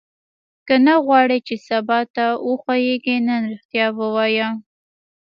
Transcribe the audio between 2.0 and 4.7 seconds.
ته وښوېږې نن ریښتیا ووایه.